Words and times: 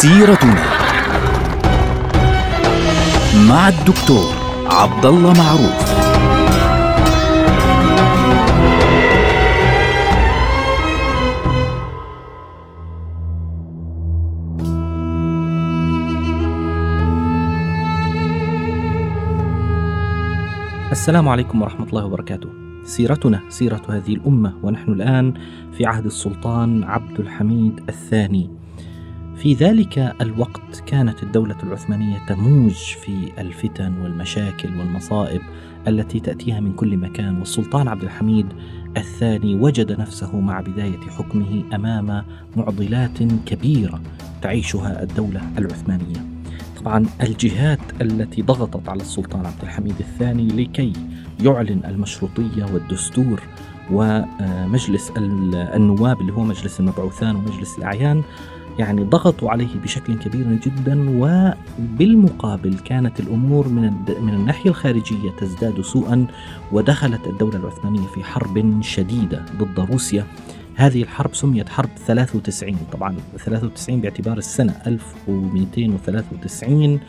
سيرتنا 0.00 0.64
مع 3.48 3.68
الدكتور 3.68 4.34
عبد 4.66 5.06
الله 5.06 5.32
معروف 5.32 6.00
السلام 20.92 21.28
عليكم 21.28 21.62
ورحمة 21.62 21.86
الله 21.86 22.04
وبركاته. 22.04 22.48
سيرتنا 22.84 23.40
سيرة 23.48 23.82
هذه 23.88 24.14
الأمة 24.14 24.54
ونحن 24.62 24.92
الآن 24.92 25.34
في 25.72 25.86
عهد 25.86 26.04
السلطان 26.04 26.84
عبد 26.84 27.20
الحميد 27.20 27.80
الثاني. 27.88 28.59
في 29.42 29.54
ذلك 29.54 29.98
الوقت 30.20 30.82
كانت 30.86 31.22
الدولة 31.22 31.56
العثمانية 31.62 32.18
تموج 32.28 32.72
في 32.72 33.32
الفتن 33.38 33.98
والمشاكل 34.02 34.68
والمصائب 34.78 35.40
التي 35.88 36.20
تأتيها 36.20 36.60
من 36.60 36.72
كل 36.72 36.96
مكان 36.96 37.38
والسلطان 37.38 37.88
عبد 37.88 38.02
الحميد 38.02 38.46
الثاني 38.96 39.54
وجد 39.54 40.00
نفسه 40.00 40.40
مع 40.40 40.60
بداية 40.60 41.00
حكمه 41.00 41.64
أمام 41.74 42.24
معضلات 42.56 43.22
كبيرة 43.46 44.00
تعيشها 44.42 45.02
الدولة 45.02 45.40
العثمانية. 45.58 46.26
طبعا 46.80 47.06
الجهات 47.22 47.80
التي 48.00 48.42
ضغطت 48.42 48.88
على 48.88 49.00
السلطان 49.00 49.46
عبد 49.46 49.62
الحميد 49.62 49.94
الثاني 50.00 50.48
لكي 50.48 50.92
يعلن 51.44 51.80
المشروطية 51.84 52.64
والدستور 52.74 53.42
ومجلس 53.92 55.12
النواب 55.16 56.20
اللي 56.20 56.32
هو 56.32 56.44
مجلس 56.44 56.80
المبعوثان 56.80 57.36
ومجلس 57.36 57.78
الأعيان 57.78 58.22
يعني 58.78 59.04
ضغطوا 59.04 59.50
عليه 59.50 59.68
بشكل 59.84 60.14
كبير 60.14 60.52
جدا 60.52 61.20
وبالمقابل 61.78 62.78
كانت 62.78 63.20
الأمور 63.20 63.68
من 63.68 63.92
من 64.20 64.34
الناحية 64.34 64.70
الخارجية 64.70 65.30
تزداد 65.38 65.80
سوءا 65.80 66.26
ودخلت 66.72 67.26
الدولة 67.26 67.56
العثمانية 67.56 68.06
في 68.06 68.24
حرب 68.24 68.82
شديدة 68.82 69.44
ضد 69.58 69.80
روسيا. 69.80 70.26
هذه 70.74 71.02
الحرب 71.02 71.34
سميت 71.34 71.68
حرب 71.68 71.88
93 72.06 72.76
طبعا 72.92 73.16
93 73.38 74.00
باعتبار 74.00 74.38
السنة 74.38 74.74
1293 74.86 77.00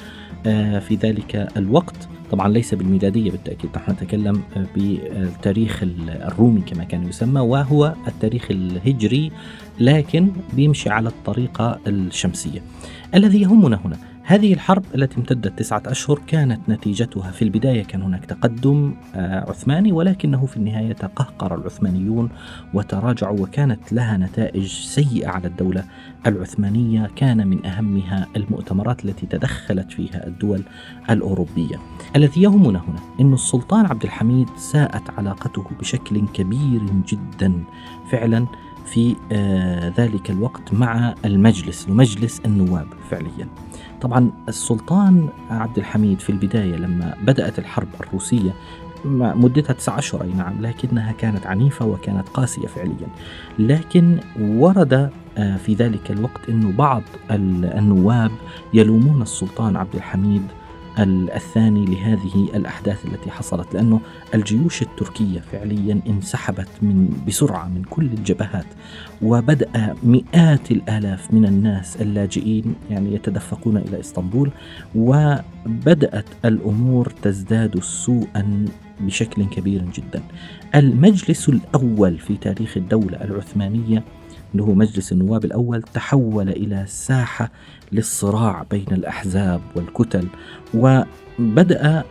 آه، 0.46 0.80
في 0.80 0.96
ذلك 0.96 1.48
الوقت. 1.58 2.08
طبعا 2.32 2.48
ليس 2.48 2.74
بالميلادية 2.74 3.32
بالتأكيد 3.32 3.70
نحن 3.76 3.92
نتكلم 3.92 4.42
بالتاريخ 4.76 5.84
الرومي 5.84 6.62
كما 6.62 6.84
كان 6.84 7.08
يسمى 7.08 7.42
وهو 7.42 7.94
التاريخ 8.08 8.48
الهجري 8.52 9.32
لكن 9.80 10.32
بيمشي 10.54 10.90
على 10.90 11.10
الطريقة 11.10 11.80
الشمسية. 11.88 12.62
الذي 13.16 13.42
يهمنا 13.42 13.80
هنا 13.86 13.98
هذه 14.24 14.54
الحرب 14.54 14.84
التي 14.96 15.18
امتدت 15.18 15.60
تسعة 15.60 15.84
أشهر 15.86 16.20
كانت 16.28 16.70
نتيجتها 16.70 17.32
في 17.32 17.42
البداية 17.42 17.84
كان 17.84 18.02
هناك 18.02 18.26
تقدم 18.26 18.96
آه، 19.16 19.50
عثماني 19.50 19.92
ولكنه 19.92 20.46
في 20.46 20.58
النهاية 20.58 20.94
تقهقر 20.94 21.56
العثمانيون 21.56 22.30
وتراجعوا 22.74 23.40
وكانت 23.40 23.94
لها 23.94 24.18
نتائج 24.18 24.68
سيئة 24.68 25.28
على 25.28 25.48
الدولة 25.48 25.84
العثمانية 26.28 27.10
كان 27.16 27.48
من 27.48 27.66
أهمها 27.66 28.28
المؤتمرات 28.36 29.06
التي 29.06 29.26
تدخلت 29.26 29.92
فيها 29.92 30.28
الدول 30.28 30.64
الأوروبية. 31.10 31.76
الذي 32.16 32.42
يهمنا 32.42 32.80
هنا 32.80 33.00
أن 33.20 33.34
السلطان 33.34 33.86
عبد 33.86 34.04
الحميد 34.04 34.48
ساءت 34.58 35.10
علاقته 35.18 35.66
بشكل 35.80 36.28
كبير 36.28 36.82
جدا. 37.08 37.54
فعلا 38.12 38.48
في 38.92 39.16
آه، 39.32 39.94
ذلك 39.98 40.30
الوقت 40.30 40.74
مع 40.74 41.16
المجلس 41.26 41.90
مجلس 41.90 42.42
النواب 42.46 42.88
فعليا. 43.10 43.48
طبعا 44.02 44.32
السلطان 44.48 45.30
عبد 45.50 45.78
الحميد 45.78 46.20
في 46.20 46.30
البداية 46.30 46.76
لما 46.76 47.16
بدأت 47.24 47.60
الحرب 47.60 47.88
الروسية 48.00 48.54
مدتها 49.06 49.74
تسعة 49.74 50.00
أشهر 50.00 50.24
أي 50.24 50.34
نعم 50.34 50.62
لكنها 50.62 51.12
كانت 51.12 51.48
عنيفة 51.48 51.86
وكانت 51.86 52.30
قاسية 52.30 52.68
فعليا. 52.68 53.08
لكن 53.60 54.20
ورد 54.40 55.10
آه، 55.38 55.58
في 55.58 55.74
ذلك 55.74 56.12
الوقت 56.12 56.50
أن 56.50 56.72
بعض 56.72 57.04
النواب 57.32 58.32
يلومون 58.74 59.22
السلطان 59.22 59.76
عبد 59.76 59.96
الحميد 59.96 60.44
الثاني 61.00 61.86
لهذه 61.86 62.50
الأحداث 62.56 63.06
التي 63.06 63.32
حصلت 63.32 63.74
لأنه 63.74 64.02
الجيوش 64.34 64.82
التركية 64.82 65.40
فعليا 65.40 66.02
انسحبت 66.08 66.68
من 66.82 67.24
بسرعة 67.28 67.68
من 67.68 67.84
كل 67.84 68.06
الجبهات 68.06 68.66
وبدأ 69.22 69.96
مئات 70.04 70.72
الآلاف 70.72 71.34
من 71.34 71.46
الناس 71.46 72.02
اللاجئين 72.02 72.76
يعني 72.90 73.16
يتدفقون 73.16 73.78
إلى 73.78 74.00
إسطنبول 74.00 74.52
وبدأت 74.96 76.26
الأمور 76.46 77.10
تزداد 77.22 77.80
سوءا 77.80 78.66
بشكل 79.00 79.46
كبير 79.46 79.82
جدا. 79.96 80.24
المجلس 80.76 81.50
الأول 81.50 82.18
في 82.18 82.38
تاريخ 82.38 82.78
الدولة 82.78 83.24
العثمانية 83.24 84.04
اللي 84.52 84.64
هو 84.64 84.74
مجلس 84.74 85.12
النواب 85.12 85.46
الأول 85.46 85.82
تحول 85.82 86.50
إلى 86.50 86.86
ساحة 86.88 87.52
للصراع 87.92 88.66
بين 88.72 88.88
الأحزاب 88.92 89.62
والكتل 89.76 90.28
وبدأ 91.42 92.04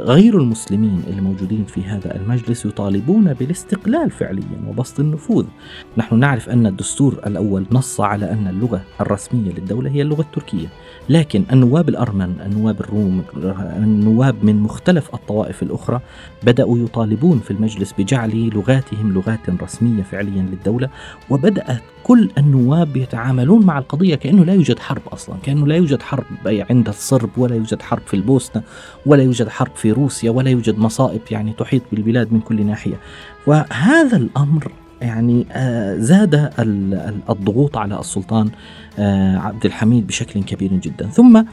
غير 0.00 0.38
المسلمين 0.38 1.02
الموجودين 1.08 1.64
في 1.64 1.84
هذا 1.84 2.16
المجلس 2.16 2.66
يطالبون 2.66 3.32
بالاستقلال 3.32 4.10
فعليا 4.10 4.60
وبسط 4.68 5.00
النفوذ. 5.00 5.44
نحن 5.96 6.18
نعرف 6.18 6.48
أن 6.48 6.66
الدستور 6.66 7.12
الأول 7.26 7.66
نص 7.72 8.00
على 8.00 8.30
أن 8.30 8.46
اللغة 8.48 8.80
الرسمية 9.00 9.52
للدولة 9.52 9.90
هي 9.90 10.02
اللغة 10.02 10.20
التركية 10.20 10.66
لكن 11.08 11.44
النواب 11.52 11.88
الأرمن 11.88 12.34
النواب 12.46 12.80
الروم 12.80 13.22
النواب 13.76 14.44
من 14.44 14.60
مختلف 14.60 15.14
الطوائف 15.14 15.62
الأخرى 15.62 16.00
بدأوا 16.42 16.78
يطالبون 16.78 17.38
في 17.38 17.50
المجلس 17.50 17.94
بجعل 17.98 18.50
لغاتهم 18.54 19.12
لغات 19.12 19.50
رسمية 19.62 20.02
فعليا 20.02 20.42
للدولة 20.42 20.88
وبدأت 21.30 21.82
كل 22.06 22.30
النواب 22.38 22.96
يتعاملون 22.96 23.66
مع 23.66 23.78
القضية 23.78 24.14
كأنه 24.14 24.44
لا 24.44 24.52
يوجد 24.52 24.78
حرب 24.78 25.02
أصلا 25.12 25.36
كأنه 25.42 25.66
لا 25.66 25.76
يوجد 25.76 26.02
حرب 26.02 26.24
عند 26.46 26.88
الصرب 26.88 27.30
ولا 27.36 27.54
يوجد 27.54 27.82
حرب 27.82 28.02
في 28.06 28.14
البوسنة 28.14 28.62
ولا 29.06 29.22
يوجد 29.22 29.48
حرب 29.48 29.70
في 29.76 29.92
روسيا 29.92 30.30
ولا 30.30 30.50
يوجد 30.50 30.78
مصائب 30.78 31.20
يعني 31.30 31.52
تحيط 31.52 31.82
بالبلاد 31.92 32.32
من 32.32 32.40
كل 32.40 32.66
ناحية. 32.66 33.00
وهذا 33.46 34.16
الأمر 34.16 34.72
يعني 35.00 35.46
آه، 35.52 35.96
زاد 35.96 36.50
الضغوط 37.30 37.76
على 37.76 38.00
السلطان 38.00 38.50
عبد 39.38 39.66
الحميد 39.66 40.06
بشكل 40.06 40.42
كبير 40.42 40.72
جدا. 40.72 41.06
ثم 41.06 41.44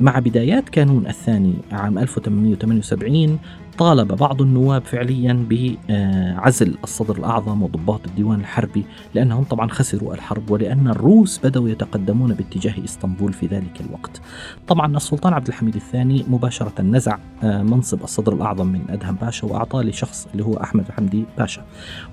مع 0.00 0.18
بدايات 0.18 0.68
كانون 0.68 1.06
الثاني 1.06 1.54
عام 1.72 1.98
1878 1.98 3.38
طالب 3.78 4.08
بعض 4.12 4.42
النواب 4.42 4.84
فعليا 4.84 5.46
بعزل 5.50 6.74
الصدر 6.84 7.16
الأعظم 7.16 7.62
وضباط 7.62 8.06
الديوان 8.06 8.40
الحربي 8.40 8.84
لأنهم 9.14 9.44
طبعا 9.44 9.68
خسروا 9.68 10.14
الحرب 10.14 10.50
ولأن 10.50 10.88
الروس 10.88 11.40
بدأوا 11.44 11.68
يتقدمون 11.68 12.34
باتجاه 12.34 12.84
إسطنبول 12.84 13.32
في 13.32 13.46
ذلك 13.46 13.80
الوقت. 13.80 14.20
طبعا 14.68 14.96
السلطان 14.96 15.32
عبد 15.32 15.48
الحميد 15.48 15.74
الثاني 15.74 16.24
مباشرة 16.28 16.82
نزع 16.82 17.18
آه، 17.42 17.62
منصب 17.62 18.02
الصدر 18.02 18.32
الأعظم 18.32 18.66
من 18.66 18.80
أدهم 18.90 19.14
باشا 19.14 19.46
وأعطاه 19.46 19.82
لشخص 19.82 20.28
اللي 20.32 20.44
هو 20.44 20.54
أحمد 20.54 20.84
حمدي 20.90 21.24
باشا. 21.38 21.62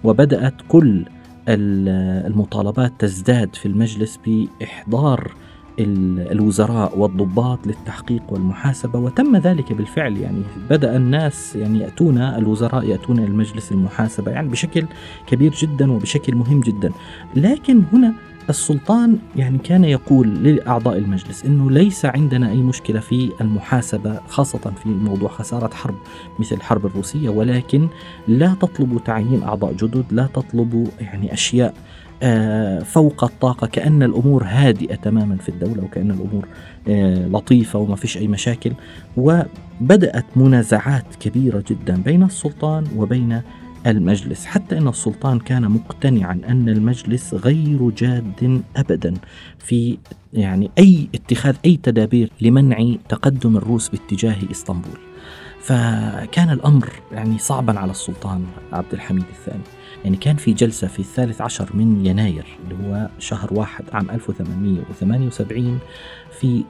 وبدأت 0.03 0.53
كل 0.67 1.05
المطالبات 1.49 2.93
تزداد 2.99 3.55
في 3.55 3.65
المجلس 3.65 4.19
بإحضار 4.25 5.31
الوزراء 5.79 6.97
والضباط 6.99 7.67
للتحقيق 7.67 8.23
والمحاسبة 8.29 8.99
وتم 8.99 9.37
ذلك 9.37 9.73
بالفعل. 9.73 10.17
يعني 10.17 10.41
بدأ 10.69 10.95
الناس 10.95 11.55
يعني 11.55 11.79
يأتون 11.79 12.17
الوزراء 12.17 12.83
يأتون 12.83 13.19
المجلس 13.19 13.71
المحاسبة 13.71 14.31
يعني 14.31 14.49
بشكل 14.49 14.85
كبير 15.27 15.51
جدا 15.51 15.91
وبشكل 15.91 16.35
مهم 16.35 16.59
جدا. 16.59 16.91
لكن 17.35 17.83
هنا 17.93 18.13
السلطان 18.49 19.17
يعني 19.35 19.57
كان 19.57 19.83
يقول 19.83 20.43
لأعضاء 20.43 20.97
المجلس 20.97 21.45
أنه 21.45 21.71
ليس 21.71 22.05
عندنا 22.05 22.51
أي 22.51 22.57
مشكلة 22.57 22.99
في 22.99 23.31
المحاسبة 23.41 24.19
خاصة 24.27 24.73
في 24.83 24.89
موضوع 24.89 25.29
خسارة 25.29 25.73
حرب 25.73 25.95
مثل 26.39 26.55
الحرب 26.55 26.85
الروسية 26.85 27.29
ولكن 27.29 27.87
لا 28.27 28.55
تطلبوا 28.61 28.99
تعيين 28.99 29.43
أعضاء 29.43 29.73
جدد 29.73 30.05
لا 30.11 30.27
تطلبوا 30.33 30.85
يعني 30.99 31.33
أشياء 31.33 31.73
آه، 32.23 32.79
فوق 32.79 33.23
الطاقة 33.23 33.67
كأن 33.67 34.03
الأمور 34.03 34.43
هادئة 34.43 34.95
تماما 34.95 35.37
في 35.37 35.49
الدولة 35.49 35.83
وكأن 35.83 36.11
الأمور 36.11 36.47
آه، 36.87 37.27
لطيفة 37.27 37.79
وما 37.79 37.95
فيش 37.95 38.17
أي 38.17 38.27
مشاكل. 38.27 38.73
وبدأت 39.17 40.25
منازعات 40.35 41.15
كبيرة 41.19 41.63
جدا 41.69 42.01
بين 42.01 42.23
السلطان 42.23 42.83
وبين 42.97 43.41
المجلس 43.87 44.45
حتى 44.45 44.77
إن 44.77 44.87
السلطان 44.87 45.39
كان 45.39 45.71
مقتنعا 45.71 46.41
أن 46.47 46.69
المجلس 46.69 47.33
غير 47.33 47.89
جاد 47.89 48.61
ابدا 48.75 49.13
في 49.59 49.97
يعني 50.33 50.71
أي 50.77 51.09
اتخاذ 51.15 51.55
أي 51.65 51.79
تدابير 51.83 52.31
لمنع 52.41 52.95
تقدم 53.09 53.57
الروس 53.57 53.89
باتجاه 53.89 54.37
إسطنبول. 54.51 54.99
فكان 55.61 56.49
الأمر 56.49 56.89
يعني 57.11 57.37
صعبا 57.37 57.79
على 57.79 57.91
السلطان 57.91 58.45
عبد 58.73 58.93
الحميد 58.93 59.25
الثاني 59.29 59.63
يعني 60.03 60.17
كان 60.17 60.35
في 60.35 60.53
جلسة 60.53 60.87
في 60.87 60.99
الثالث 60.99 61.41
عشر 61.41 61.69
من 61.73 62.05
يناير 62.05 62.45
اللي 62.63 62.87
هو 62.87 63.09
شهر 63.19 63.53
واحد 63.53 63.85
عام 63.93 64.09
1878 64.09 65.79
في 66.39 66.63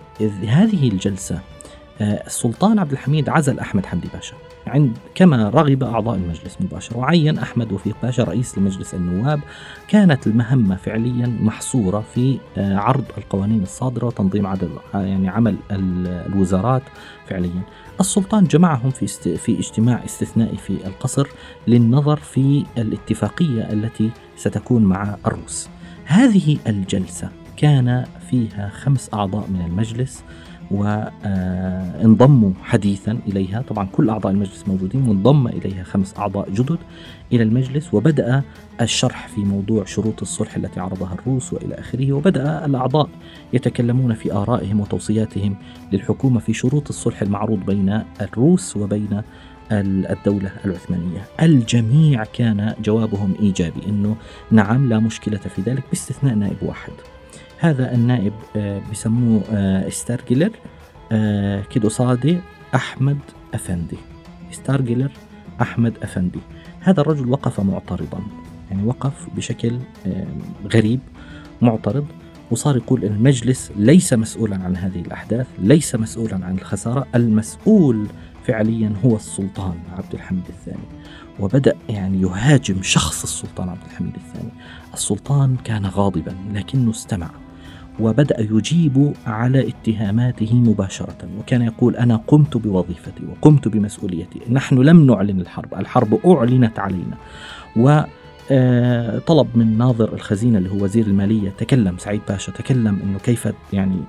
هذه 0.47 0.89
الجلسة 0.89 1.35
آه، 1.35 1.58
السلطان 2.01 2.79
عبد 2.79 2.91
الحميد 2.91 3.29
عزل 3.29 3.59
أحمد 3.59 3.85
حمدي 3.85 4.07
باشا. 4.13 4.33
عند 4.67 4.97
كما 5.15 5.49
رغب 5.49 5.83
أعضاء 5.83 6.15
المجلس 6.15 6.57
مباشرة. 6.61 6.97
وعين 6.97 7.39
أحمد 7.39 7.71
وفيق 7.71 7.95
باشا 8.03 8.23
رئيس 8.23 8.57
لمجلس 8.57 8.93
النواب 8.93 9.39
كانت 9.87 10.27
المهمة 10.27 10.75
فعليا 10.75 11.37
محصورة 11.41 12.03
في 12.13 12.37
آه، 12.57 12.77
عرض 12.77 13.05
القوانين 13.17 13.63
الصادرة 13.63 14.05
وتنظيم 14.05 14.47
عدد 14.47 14.69
يعني 14.93 15.29
عمل 15.29 15.55
الوزارات 15.71 16.83
فعليا. 17.27 17.61
السلطان 17.99 18.43
جمعهم 18.43 18.89
في. 18.89 19.07
في 19.37 19.59
اجتماع 19.59 20.05
استثنائي 20.05 20.57
في 20.57 20.87
القصر 20.87 21.27
للنظر 21.67 22.17
في 22.17 22.65
الاتفاقية 22.77 23.61
التي 23.61 24.09
ستكون 24.35 24.83
مع 24.83 25.17
الروس. 25.27 25.69
هذه 26.05 26.57
الجلسة 26.67 27.29
كان 27.57 28.05
فيها 28.29 28.69
خمس 28.69 29.09
أعضاء 29.13 29.47
من 29.49 29.61
المجلس 29.61 30.23
وانضموا 30.71 32.51
حديثا 32.63 33.19
إليها. 33.27 33.61
طبعا 33.61 33.87
كل 33.91 34.09
أعضاء 34.09 34.31
المجلس 34.31 34.67
موجودين 34.67 35.07
وانضم 35.07 35.47
إليها 35.47 35.83
خمس 35.83 36.17
أعضاء 36.17 36.49
جدد 36.49 36.77
إلى 37.33 37.43
المجلس 37.43 37.93
وبدأ 37.93 38.43
الشرح 38.81 39.27
في 39.27 39.41
موضوع 39.41 39.85
شروط 39.85 40.21
الصلح 40.21 40.55
التي 40.55 40.79
عرضها 40.79 41.13
الروس 41.13 41.53
وإلى 41.53 41.75
آخره 41.75 42.13
وبدأ 42.13 42.65
الأعضاء 42.65 43.09
يتكلمون 43.53 44.13
في 44.13 44.33
آرائهم 44.33 44.79
وتوصياتهم 44.79 45.55
للحكومة 45.91 46.39
في 46.39 46.53
شروط 46.53 46.89
الصلح 46.89 47.21
المعروض 47.21 47.59
بين 47.65 48.03
الروس 48.21 48.77
وبين 48.77 49.21
الدولة 49.71 50.51
العثمانية. 50.65 51.21
الجميع 51.41 52.23
كان 52.23 52.73
جوابهم 52.83 53.33
إيجابي 53.39 53.85
أنه 53.87 54.15
نعم 54.51 54.89
لا 54.89 54.99
مشكلة 54.99 55.37
في 55.37 55.61
ذلك 55.61 55.83
باستثناء 55.89 56.35
نائب 56.35 56.57
واحد. 56.61 56.93
هذا 57.59 57.93
النائب 57.93 58.33
آه، 58.55 58.81
بسموه 58.91 59.41
آه، 59.51 59.89
ستارجلر 59.89 60.51
آه، 61.11 61.61
كده 61.61 61.89
صادي 61.89 62.39
أحمد 62.75 63.17
أفندي. 63.53 63.97
ستارجلر 64.51 65.11
أحمد 65.61 65.93
أفندي. 66.03 66.39
هذا 66.79 67.01
الرجل 67.01 67.29
وقف 67.29 67.59
معترضا 67.59 68.21
يعني 68.71 68.83
وقف 68.83 69.27
بشكل 69.35 69.79
غريب 70.73 70.99
معترض 71.61 72.05
وصار 72.51 72.77
يقول 72.77 73.05
المجلس 73.05 73.71
ليس 73.75 74.13
مسؤولا 74.13 74.55
عن 74.55 74.77
هذه 74.77 74.99
الأحداث 74.99 75.47
ليس 75.59 75.95
مسؤولا 75.95 76.45
عن 76.45 76.55
الخسارة 76.55 77.07
المسؤول 77.15 78.07
فعليا 78.43 78.93
هو 79.05 79.15
السلطان 79.15 79.75
عبد 79.97 80.13
الحميد 80.13 80.43
الثاني. 80.49 80.87
وبدأ 81.39 81.75
يعني 81.89 82.21
يهاجم 82.21 82.81
شخص 82.81 83.23
السلطان 83.23 83.69
عبد 83.69 83.83
الحميد 83.85 84.15
الثاني. 84.15 84.51
السلطان 84.93 85.55
كان 85.63 85.85
غاضبا 85.85 86.35
لكنه 86.53 86.91
استمع. 86.91 87.29
وبدأ 87.99 88.39
يجيب 88.39 89.13
على 89.27 89.67
اتهاماته 89.69 90.53
مباشرة 90.55 91.29
وكان 91.39 91.61
يقول 91.61 91.95
أنا 91.95 92.21
قمت 92.27 92.57
بوظيفتي 92.57 93.21
وقمت 93.29 93.67
بمسؤوليتي 93.67 94.39
نحن 94.49 94.75
لم 94.77 95.05
نعلن 95.05 95.41
الحرب 95.41 95.73
الحرب 95.73 96.19
أعلنت 96.25 96.79
علينا 96.79 97.17
طلب 99.27 99.47
من 99.55 99.77
ناظر 99.77 100.13
الخزينة 100.13 100.57
اللي 100.57 100.69
هو 100.71 100.83
وزير 100.83 101.05
المالية 101.07 101.49
تكلم 101.49 101.97
سعيد 101.97 102.21
باشا 102.29 102.51
تكلم 102.51 102.99
أنه 103.03 103.19
كيف 103.19 103.47
يعني 103.73 103.99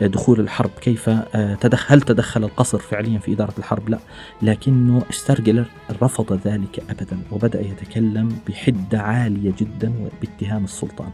دخول 0.00 0.40
الحرب 0.40 0.70
كيف 0.80 1.08
آه، 1.08 1.54
تدخل 1.54 1.94
هل 1.94 2.00
تدخل 2.00 2.44
القصر 2.44 2.78
فعليا 2.78 3.18
في 3.18 3.32
إدارة 3.32 3.52
الحرب؟ 3.58 3.88
لا 3.88 3.98
لكنه 4.42 5.02
ستارجلر 5.10 5.66
رفض 6.02 6.40
ذلك 6.44 6.82
أبدا 6.90 7.18
وبدأ 7.32 7.60
يتكلم 7.60 8.28
بحدة 8.48 9.00
عالية 9.00 9.52
جدا 9.58 9.92
باتهام 10.22 10.64
السلطان 10.64 11.10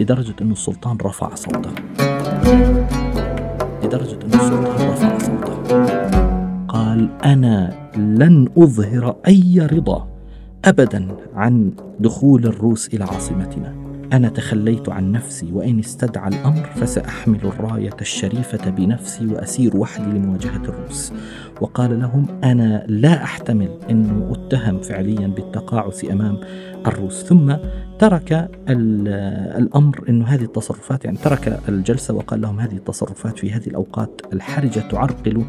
لدرجة 0.00 0.34
أنه 0.42 0.52
السلطان 0.52 0.96
رفع 1.02 1.34
صوته. 1.34 1.70
لدرجة 3.84 4.18
أنه 4.24 4.34
السلطان 4.34 4.88
رفع 4.90 5.18
صوته. 5.18 5.56
قال 6.68 7.10
أنا 7.24 7.88
لن 7.96 8.48
أظهر 8.58 9.16
أي 9.26 9.68
رضا. 9.72 10.15
ابدا 10.66 11.08
عن 11.34 11.72
دخول 12.00 12.46
الروس 12.46 12.88
إلى 12.94 13.04
عاصمتنا. 13.04 13.74
أنا 14.12 14.28
تخليت 14.28 14.88
عن 14.88 15.12
نفسي 15.12 15.52
وإن 15.52 15.78
استدعى 15.78 16.28
الأمر 16.28 16.64
فسأحمل 16.64 17.40
الراية 17.44 17.96
الشريفة 18.00 18.70
بنفسي 18.70 19.26
وأسير 19.26 19.76
وحدي 19.76 20.18
لمواجهة 20.18 20.62
الروس. 20.64 21.12
وقال 21.60 22.00
لهم 22.00 22.26
أنا 22.44 22.84
لا 22.88 23.22
أحتمل 23.22 23.68
ان 23.90 24.32
اتهم 24.32 24.80
فعليا 24.80 25.26
بالتقاعس 25.26 26.04
أمام 26.04 26.38
الروس. 26.86 27.24
ثم 27.24 27.56
ترك 27.98 28.50
الأمر 29.58 30.04
إنه 30.08 30.24
هذه 30.24 30.44
التصرفات 30.44 31.04
يعني 31.04 31.16
ترك 31.16 31.60
الجلسة 31.68 32.14
وقال 32.14 32.40
لهم 32.40 32.60
هذه 32.60 32.76
التصرفات 32.76 33.38
في 33.38 33.52
هذه 33.52 33.66
الأوقات 33.66 34.20
الحرجة 34.32 34.80
تعرقل 34.80 35.44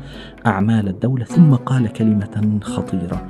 أعمال 0.46 0.88
الدولة. 0.88 1.26
ثم 1.26 1.56
قال 1.56 1.94
كلمة 1.94 2.60
خطيرة 2.62 3.28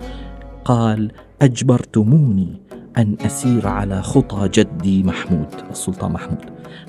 قال 0.66 1.12
أجبرتموني 1.42 2.62
أن 2.98 3.16
أسير 3.22 3.68
على 3.68 4.02
خطى 4.02 4.50
جدي 4.54 5.04
محمود 5.04 5.48
السلطان 5.72 6.12
محمود 6.12 6.40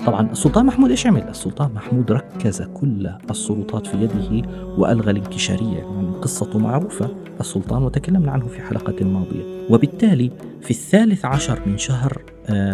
طبعا 0.05 0.31
السلطان 0.31 0.65
محمود 0.65 0.89
إيش 0.89 1.07
عمل؟ 1.07 1.23
السلطان 1.29 1.73
محمود 1.73 2.11
ركز 2.11 2.61
كل 2.61 3.09
السلطات 3.29 3.87
في 3.87 3.97
يده 3.97 4.49
وألغى 4.77 5.11
الانكشارية 5.11 5.77
يعني 5.77 6.09
قصته 6.21 6.59
معروفة 6.59 7.09
السلطان 7.39 7.83
وتكلمنا 7.83 8.31
عنه 8.31 8.47
في 8.47 8.61
حلقة 8.61 9.05
ماضية 9.05 9.43
وبالتالي 9.69 10.31
في 10.61 10.71
الثالث 10.71 11.25
عشر 11.25 11.61
من 11.65 11.77
شهر 11.77 12.21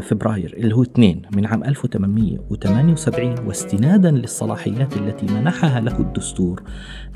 فبراير 0.01 0.53
اللي 0.57 0.75
هو 0.75 0.81
2 0.83 1.21
من 1.35 1.45
عام 1.45 1.63
1878 1.63 3.35
واستنادا 3.47 4.11
للصلاحيات 4.11 4.97
التي 4.97 5.25
منحها 5.25 5.79
له 5.81 5.99
الدستور 5.99 6.63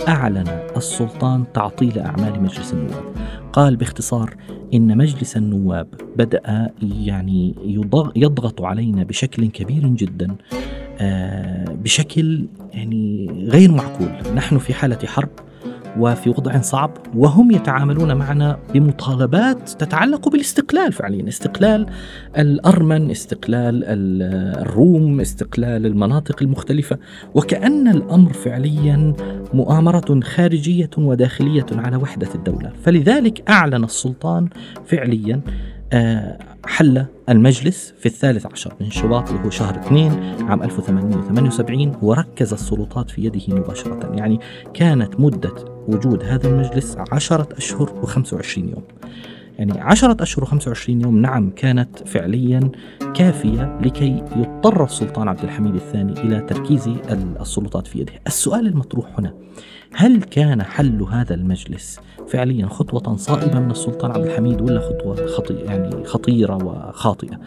أعلن 0.07 0.47
السلطان 0.77 1.43
تعطيل 1.53 1.99
أعمال 1.99 2.43
مجلس 2.43 2.73
النواب. 2.73 3.03
قال 3.53 3.75
باختصار 3.75 4.35
إن 4.73 4.97
مجلس 4.97 5.37
النواب 5.37 5.87
بدأ 6.15 6.71
يعني 6.81 7.55
يضغط 8.15 8.61
علينا 8.61 9.03
بشكل 9.03 9.47
كبير 9.47 9.87
جدا 9.87 10.35
آه، 11.01 11.65
بشكل 11.73 12.47
يعني 12.73 13.27
غير 13.49 13.71
معقول. 13.71 14.35
نحن 14.35 14.57
في 14.57 14.73
حالة 14.73 14.99
حرب 15.05 15.29
وفي 15.97 16.29
وضع 16.29 16.61
صعب 16.61 16.91
وهم 17.15 17.51
يتعاملون 17.51 18.13
معنا 18.13 18.59
بمطالبات 18.73 19.69
تتعلق 19.69 20.29
بالاستقلال 20.29 20.93
فعليا 20.93 21.27
استقلال 21.27 21.85
الأرمن 22.37 23.11
استقلال 23.11 23.83
الروم 23.85 25.21
استقلال 25.21 25.85
المناطق 25.85 26.43
المختلفة. 26.43 26.97
وكأن 27.33 27.87
الأمر 27.87 28.33
فعليا 28.33 29.13
مؤامرة 29.53 30.19
خارجية 30.23 30.89
وداخلية 30.97 31.65
على 31.71 31.97
وحدة 31.97 32.29
الدولة. 32.35 32.71
فلذلك 32.83 33.49
أعلن 33.49 33.83
السلطان 33.83 34.49
فعليا 34.85 35.41
حل 36.65 37.05
المجلس 37.29 37.93
في 37.99 38.05
الثالث 38.05 38.45
عشر 38.45 38.73
من 38.81 38.91
شباط 38.91 39.29
اللي 39.29 39.45
هو 39.45 39.49
شهر 39.49 39.79
اثنين 39.79 40.11
عام 40.49 40.63
1878 40.63 41.97
وركز 42.01 42.53
السلطات 42.53 43.11
في 43.11 43.25
يده 43.25 43.55
مباشرة. 43.55 44.11
يعني 44.15 44.39
كانت 44.73 45.19
مدة 45.19 45.55
وجود 45.87 46.23
هذا 46.23 46.47
المجلس 46.47 46.97
عشرة 47.11 47.47
أشهر 47.57 48.03
و25 48.03 48.57
يوم. 48.57 48.83
يعني 49.57 49.81
عشرة 49.81 50.23
أشهر 50.23 50.45
و25 50.45 50.89
يوم 50.89 51.21
نعم 51.21 51.49
كانت 51.49 52.07
فعليا 52.07 52.71
كافية 53.13 53.79
لكي 53.81 54.23
يضطر 54.35 54.83
السلطان 54.83 55.27
عبد 55.27 55.43
الحميد 55.43 55.75
الثاني 55.75 56.11
إلى 56.11 56.41
تركيز 56.41 56.89
السلطات 57.41 57.87
في 57.87 57.99
يده. 57.99 58.13
السؤال 58.27 58.67
المطروح 58.67 59.19
هنا 59.19 59.33
هل 59.93 60.23
كان 60.23 60.63
حل 60.63 61.01
هذا 61.01 61.35
المجلس 61.35 61.99
فعليا 62.27 62.67
خطوة 62.67 63.15
صائبة 63.15 63.59
من 63.59 63.71
السلطان 63.71 64.11
عبد 64.11 64.25
الحميد 64.25 64.61
ولا 64.61 64.79
خطوة 64.79 65.27
خطي 65.27 65.53
يعني 65.53 66.05
خطيرة 66.05 66.55
وخاطئة؟ 66.65 67.39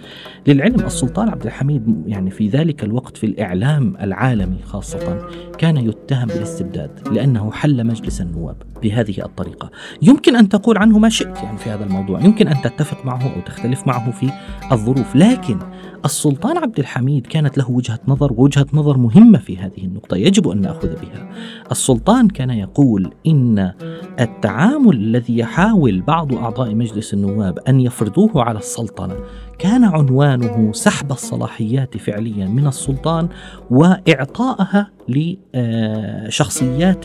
للعلم 0.46 0.86
السلطان 0.86 1.28
عبد 1.28 1.46
الحميد 1.46 2.04
يعني 2.06 2.30
في 2.30 2.48
ذلك 2.48 2.84
الوقت 2.84 3.16
في 3.16 3.26
الإعلام 3.26 3.96
العالمي 4.00 4.62
خاصة 4.64 5.28
كان 5.58 5.76
يتهم 5.76 6.26
بالاستبداد 6.26 7.08
لأنه 7.12 7.52
حل 7.52 7.86
مجلس 7.86 8.20
النواب 8.20 8.56
بهذه 8.82 9.24
الطريقة. 9.24 9.70
يمكن 10.02 10.36
أن 10.36 10.48
تقول 10.48 10.78
عنه 10.78 10.98
ما 10.98 11.08
شئت 11.08 11.36
يعني 11.36 11.58
في 11.58 11.70
هذا 11.70 11.84
الموضوع. 11.84 12.20
يمكن 12.20 12.48
أن 12.48 12.62
تتفق 12.62 13.06
معه 13.06 13.34
أو 13.34 13.40
تختلف 13.40 13.86
معه 13.86 14.10
في 14.10 14.30
الظروف. 14.72 15.16
لكن 15.16 15.58
السلطان 16.04 16.58
عبد 16.58 16.78
الحميد 16.78 17.26
كانت 17.26 17.58
له 17.58 17.70
وجهة 17.70 17.98
نظر 18.08 18.32
ووجهة 18.32 18.66
نظر 18.72 18.98
مهمة 18.98 19.38
في 19.38 19.56
هذه 19.56 19.84
النقطة 19.84 20.16
يجب 20.16 20.48
أن 20.48 20.60
نأخذ 20.60 20.88
بها. 20.88 21.30
السلطان 21.70 22.28
كان 22.28 22.50
يقول 22.50 23.12
إن 23.26 23.72
التعامل 24.20 24.96
الذي 24.96 25.38
يحاول 25.38 26.00
بعض 26.00 26.34
أعضاء 26.34 26.74
مجلس 26.74 27.14
النواب 27.14 27.58
أن 27.58 27.80
يفرضوه 27.80 28.42
على 28.42 28.58
السلطنة 28.58 29.14
كان 29.58 29.84
عنوانه 29.84 30.72
سحب 30.72 31.12
الصلاحيات 31.12 31.96
فعليا 31.96 32.46
من 32.46 32.66
السلطان 32.66 33.28
وإعطائها 33.70 34.90
لشخصيات 35.08 37.04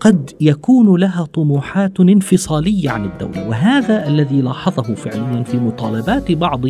قد 0.00 0.30
يكون 0.40 1.00
لها 1.00 1.24
طموحات 1.24 2.00
انفصالية 2.00 2.90
عن 2.90 3.04
الدولة 3.04 3.48
وهذا 3.48 4.06
الذي 4.06 4.40
لاحظه 4.40 4.94
فعليا 4.94 5.42
في 5.42 5.56
مطالبات 5.56 6.32
بعض 6.32 6.64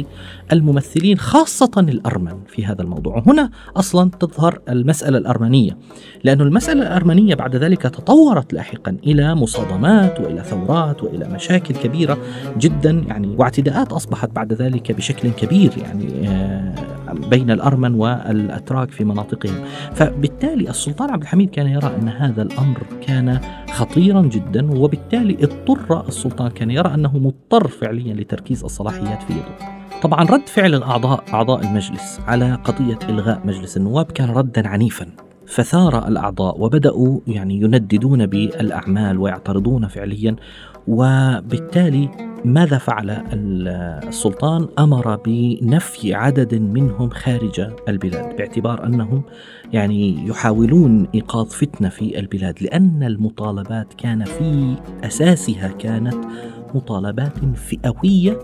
الممثلين 0.53 1.19
خاصة 1.19 1.71
الأرمن 1.79 2.37
في 2.47 2.67
هذا 2.67 2.83
الموضوع. 2.83 3.23
هنا 3.27 3.51
أصلا 3.77 4.11
تظهر 4.11 4.61
المسألة 4.69 5.19
الأرمنية 5.19 5.79
لأن 6.25 6.41
المسألة 6.41 6.83
الأرمنية 6.83 7.35
بعد 7.35 7.57
ذلك 7.57 7.83
تطورت 7.83 8.53
لاحقا 8.53 8.97
إلى 9.07 9.35
مصادمات 9.35 10.21
وإلى 10.21 10.43
ثورات 10.43 11.03
وإلى 11.03 11.29
مشاكل 11.29 11.75
كبيرة 11.75 12.19
جدا 12.59 12.91
يعني 13.09 13.37
واعتداءات 13.39 13.93
أصبحت 13.93 14.31
بعد 14.31 14.53
ذلك 14.53 14.93
بشكل 14.93 15.31
كبير 15.31 15.73
يعني 15.79 16.29
آه، 16.29 16.75
بين 17.15 17.51
الأرمن 17.51 17.95
والأتراك 17.95 18.91
في 18.91 19.05
مناطقهم 19.05 19.65
فبالتالي 19.95 20.71
السلطان 20.71 21.11
عبد 21.11 21.23
الحميد 21.23 21.51
كان 21.51 21.67
يرى 21.67 21.87
أن 21.87 22.09
هذا 22.09 22.43
الأمر 22.43 22.83
كان 23.07 23.41
خطيرا 23.73 24.23
جدا 24.23 24.79
وبالتالي 24.79 25.37
اضطر 25.45 26.09
السلطان 26.09 26.51
كان 26.51 26.71
يرى 26.71 26.95
أنه 26.95 27.19
مضطر 27.19 27.69
فعليا 27.69 28.15
لتركيز 28.15 28.65
الصلاحيات 28.65 29.23
في 29.23 29.33
يده. 29.33 29.75
طبعا 30.03 30.25
رد 30.25 30.49
فعل 30.49 30.75
الأعضاء 30.75 31.25
أعضاء 31.33 31.61
المجلس 31.61 32.21
على 32.27 32.55
قضية 32.55 32.99
إلغاء 33.09 33.41
مجلس 33.45 33.77
النواب 33.77 34.13
كان 34.13 34.31
ردا 34.31 34.69
عنيفا 34.69 35.07
فثار 35.55 36.09
الأعضاء 36.09 36.61
وبدأوا 36.61 37.21
يعني 37.27 37.55
ينددون 37.55 38.27
بالأعمال 38.27 39.19
ويعترضون 39.19 39.87
فعليا 39.87 40.37
وبالتالي 40.89 42.09
ماذا 42.45 42.79
فعل 42.79 43.11
السلطان؟ 43.33 44.69
أمر 44.79 45.17
بنفي 45.17 46.15
عدد 46.15 46.55
منهم 46.55 47.11
خارج 47.11 47.67
البلاد 47.89 48.37
باعتبار 48.37 48.87
أنهم 48.87 49.23
يعني 49.73 50.29
يحاولون 50.29 51.07
إيقاظ 51.15 51.47
فتنة 51.47 51.89
في 51.89 52.19
البلاد 52.19 52.63
لأن 52.63 53.03
المطالبات 53.03 53.95
كان 53.95 54.25
في 54.25 54.77
أساسها 55.05 55.69
كانت 55.69 56.25
مطالبات 56.75 57.39
فئوية 57.55 58.39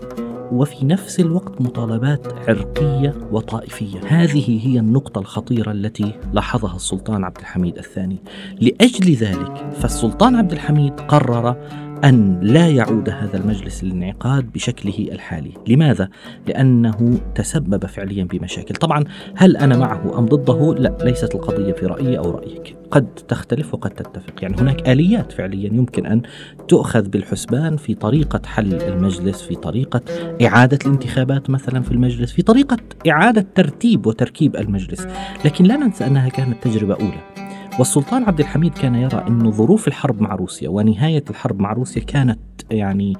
وفي 0.51 0.85
نفس 0.85 1.19
الوقت 1.19 1.61
مطالبات 1.61 2.27
عرقيه 2.49 3.13
وطائفية، 3.31 3.99
هذه 4.07 4.67
هي 4.67 4.79
النقطة 4.79 5.19
الخطيرة 5.19 5.71
التي 5.71 6.13
لاحظها 6.33 6.75
السلطان 6.75 7.23
عبد 7.23 7.37
الحميد 7.37 7.77
الثاني، 7.77 8.17
لأجل 8.61 9.13
ذلك 9.13 9.71
فالسلطان 9.73 10.35
عبد 10.35 10.51
الحميد 10.51 10.99
قرر 10.99 11.55
أن 12.03 12.39
لا 12.41 12.67
يعود 12.67 13.09
هذا 13.09 13.37
المجلس 13.37 13.83
للانعقاد 13.83 14.51
بشكله 14.51 15.07
الحالي. 15.11 15.51
لماذا؟ 15.67 16.09
لأنه 16.47 17.19
تسبب 17.35 17.85
فعليا 17.85 18.23
بمشاكل. 18.23 18.75
طبعا 18.75 19.03
هل 19.35 19.57
أنا 19.57 19.77
معه 19.77 20.19
أم 20.19 20.25
ضده؟ 20.25 20.75
لا 20.79 20.97
ليست 21.03 21.35
القضية 21.35 21.73
في 21.73 21.85
رأيي 21.85 22.17
أو 22.17 22.31
رأيك. 22.31 22.75
قد 22.91 23.05
تختلف 23.05 23.73
وقد 23.73 23.89
تتفق. 23.89 24.33
يعني 24.41 24.55
هناك 24.61 24.89
آليات 24.89 25.31
فعليا 25.31 25.67
يمكن 25.73 26.05
أن 26.05 26.21
تؤخذ 26.67 27.09
بالحسبان 27.09 27.77
في 27.77 27.93
طريقة 27.93 28.41
حل 28.45 28.73
المجلس 28.73 29.41
في 29.41 29.55
طريقة 29.55 30.01
إعادة 30.41 30.79
الانتخابات 30.85 31.49
مثلا 31.49 31.81
في 31.81 31.91
المجلس 31.91 32.31
في 32.31 32.41
طريقة 32.41 32.77
إعادة 33.09 33.47
ترتيب 33.55 34.05
وتركيب 34.05 34.55
المجلس. 34.55 35.07
لكن 35.45 35.65
لا 35.65 35.77
ننسى 35.77 36.07
أنها 36.07 36.29
كانت 36.29 36.63
تجربة 36.63 36.93
أولى. 36.93 37.50
والسلطان 37.81 38.23
عبد 38.23 38.39
الحميد 38.39 38.73
كان 38.73 38.95
يرى 38.95 39.25
أن 39.27 39.51
ظروف 39.51 39.87
الحرب 39.87 40.21
مع 40.21 40.35
روسيا 40.35 40.69
ونهاية 40.69 41.23
الحرب 41.29 41.59
مع 41.59 41.73
روسيا 41.73 42.01
كانت 42.01 42.39
يعني 42.71 43.13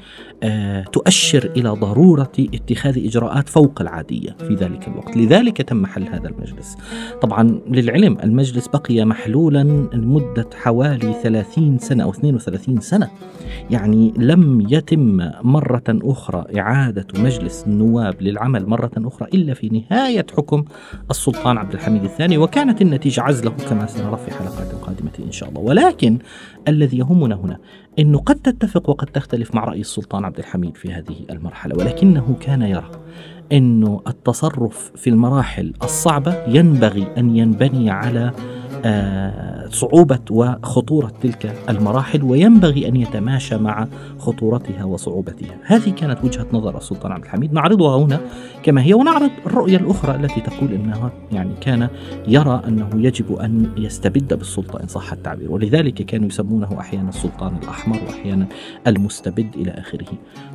آه 0.43 0.83
تؤشر 0.83 1.51
إلى 1.55 1.69
ضرورة 1.69 2.31
اتخاذ 2.39 3.05
إجراءات 3.05 3.49
فوق 3.49 3.81
العادية 3.81 4.35
في 4.39 4.55
ذلك 4.55 4.87
الوقت. 4.87 5.17
لذلك 5.17 5.61
تم 5.61 5.85
حل 5.85 6.07
هذا 6.07 6.29
المجلس. 6.29 6.77
طبعا 7.21 7.61
للعلم 7.67 8.17
المجلس 8.23 8.67
بقي 8.67 9.05
محلولا 9.05 9.63
لمدة 9.93 10.49
حوالي 10.55 11.13
30 11.23 11.77
سنة 11.77 12.03
أو 12.03 12.09
32 12.09 12.81
سنة. 12.81 13.09
يعني 13.69 14.13
لم 14.17 14.67
يتم 14.69 15.29
مرة 15.41 15.83
أخرى 15.89 16.45
إعادة 16.59 17.07
مجلس 17.15 17.63
النواب 17.67 18.21
للعمل 18.21 18.65
مرة 18.67 18.91
أخرى 18.97 19.27
إلا 19.33 19.53
في 19.53 19.69
نهاية 19.69 20.25
حكم 20.37 20.65
السلطان 21.09 21.57
عبد 21.57 21.73
الحميد 21.73 22.03
الثاني 22.03 22.37
وكانت 22.37 22.81
النتيجة 22.81 23.21
عزلة 23.21 23.51
كما 23.69 23.85
سنرى 23.85 24.17
في 24.17 24.31
حلقات 24.51 24.81
قادمة 24.81 25.11
إن 25.19 25.31
شاء 25.31 25.49
الله. 25.49 25.61
ولكن 25.61 26.19
الذي 26.67 26.97
يهمنا 26.97 27.35
هنا 27.35 27.57
أنه 27.99 28.19
قد 28.19 28.35
تتفق 28.35 28.89
وقد 28.89 29.07
تختلف 29.07 29.55
مع 29.55 29.63
رأي 29.63 29.81
السلطان 29.81 30.25
عبد 30.25 30.39
الحميد 30.39 30.77
في 30.77 30.93
هذه 30.93 31.15
المرحلة 31.29 31.75
ولكنه 31.77 32.35
كان 32.39 32.61
يرى 32.61 32.91
أنه 33.51 34.01
التصرف 34.07 34.91
في 34.95 35.09
المراحل 35.09 35.73
الصعبة 35.83 36.43
ينبغي 36.47 37.07
أن 37.17 37.35
ينبني 37.35 37.89
على 37.89 38.31
صعوبة 39.69 40.19
وخطورة 40.29 41.11
تلك 41.21 41.55
المراحل 41.69 42.23
وينبغي 42.23 42.87
أن 42.87 42.95
يتماشى 42.95 43.57
مع 43.57 43.87
خطورتها 44.19 44.83
وصعوبتها. 44.83 45.57
هذه 45.63 45.89
كانت 45.89 46.23
وجهة 46.23 46.45
نظر 46.53 46.77
السلطان 46.77 47.11
عبد 47.11 47.23
الحميد. 47.23 47.53
نعرضها 47.53 47.97
هنا 47.97 48.19
كما 48.63 48.83
هي 48.83 48.93
ونعرض 48.93 49.31
الرؤية 49.45 49.77
الأخرى 49.77 50.15
التي 50.15 50.41
تقول 50.41 50.71
أنها 50.73 51.11
يعني 51.31 51.53
كان 51.61 51.89
يرى 52.27 52.61
أنه 52.67 52.89
يجب 52.95 53.35
أن 53.35 53.71
يستبد 53.77 54.33
بالسلطة 54.33 54.83
إن 54.83 54.87
صح 54.87 55.11
التعبير. 55.11 55.51
ولذلك 55.51 55.93
كانوا 55.93 56.27
يسمونه 56.27 56.79
أحيانا 56.79 57.09
السلطان 57.09 57.57
الأحمر 57.63 57.97
وأحيانا 58.07 58.47
المستبد 58.87 59.55
إلى 59.55 59.71
آخره. 59.71 60.07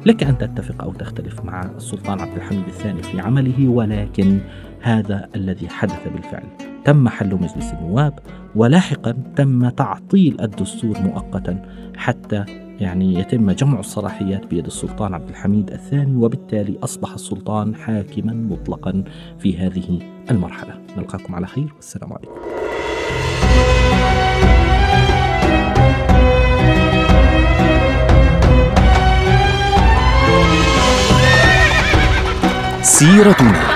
لك 0.06 0.22
أن 0.22 0.38
تتفق 0.38 0.82
أو 0.82 0.92
تختلف 0.92 1.44
مع 1.44 1.62
السلطان 1.76 2.20
عبد 2.20 2.36
الحميد 2.36 2.66
الثاني 2.66 3.02
في 3.02 3.20
عمله 3.20 3.68
ولكن 3.68 4.40
هذا 4.80 5.28
الذي 5.34 5.68
حدث 5.68 6.08
بالفعل. 6.14 6.75
تم 6.86 7.08
حل 7.08 7.34
مجلس 7.34 7.72
النواب 7.72 8.18
ولاحقا 8.54 9.16
تم 9.36 9.68
تعطيل 9.68 10.40
الدستور 10.40 10.98
مؤقتا 11.00 11.62
حتى 11.96 12.44
يعني 12.80 13.14
يتم 13.14 13.50
جمع 13.50 13.80
الصلاحيات 13.80 14.46
بيد 14.46 14.66
السلطان 14.66 15.14
عبد 15.14 15.28
الحميد 15.28 15.70
الثاني 15.70 16.16
وبالتالي 16.16 16.78
أصبح 16.84 17.12
السلطان 17.12 17.74
حاكما 17.74 18.32
مطلقا 18.32 19.04
في 19.38 19.58
هذه 19.58 19.98
المرحلة. 20.30 20.80
نلقاكم 20.96 21.34
على 21.34 21.46
خير 21.46 21.72
والسلام 21.76 22.12
عليكم. 22.12 22.32
سيرتنا. 32.82 33.75